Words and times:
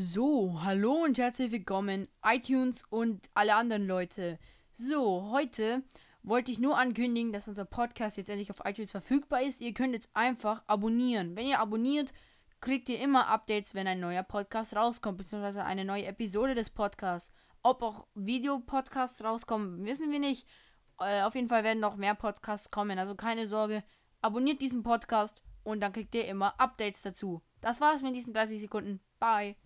So, 0.00 0.60
hallo 0.62 0.92
und 0.92 1.18
herzlich 1.18 1.50
willkommen, 1.50 2.06
iTunes 2.24 2.84
und 2.88 3.28
alle 3.34 3.56
anderen 3.56 3.88
Leute. 3.88 4.38
So, 4.70 5.28
heute 5.32 5.82
wollte 6.22 6.52
ich 6.52 6.60
nur 6.60 6.78
ankündigen, 6.78 7.32
dass 7.32 7.48
unser 7.48 7.64
Podcast 7.64 8.16
jetzt 8.16 8.30
endlich 8.30 8.52
auf 8.52 8.64
iTunes 8.64 8.92
verfügbar 8.92 9.42
ist. 9.42 9.60
Ihr 9.60 9.74
könnt 9.74 9.94
jetzt 9.94 10.08
einfach 10.14 10.62
abonnieren. 10.68 11.34
Wenn 11.34 11.48
ihr 11.48 11.58
abonniert, 11.58 12.12
kriegt 12.60 12.88
ihr 12.88 13.00
immer 13.00 13.26
Updates, 13.26 13.74
wenn 13.74 13.88
ein 13.88 13.98
neuer 13.98 14.22
Podcast 14.22 14.76
rauskommt, 14.76 15.18
beziehungsweise 15.18 15.64
eine 15.64 15.84
neue 15.84 16.06
Episode 16.06 16.54
des 16.54 16.70
Podcasts. 16.70 17.32
Ob 17.64 17.82
auch 17.82 18.06
Videopodcasts 18.14 19.24
rauskommen, 19.24 19.84
wissen 19.84 20.12
wir 20.12 20.20
nicht. 20.20 20.46
Äh, 21.00 21.22
auf 21.22 21.34
jeden 21.34 21.48
Fall 21.48 21.64
werden 21.64 21.80
noch 21.80 21.96
mehr 21.96 22.14
Podcasts 22.14 22.70
kommen, 22.70 23.00
also 23.00 23.16
keine 23.16 23.48
Sorge. 23.48 23.82
Abonniert 24.22 24.62
diesen 24.62 24.84
Podcast 24.84 25.42
und 25.64 25.80
dann 25.80 25.92
kriegt 25.92 26.14
ihr 26.14 26.26
immer 26.26 26.54
Updates 26.60 27.02
dazu. 27.02 27.42
Das 27.60 27.80
war's 27.80 28.00
mit 28.00 28.14
diesen 28.14 28.32
30 28.32 28.60
Sekunden. 28.60 29.00
Bye. 29.18 29.56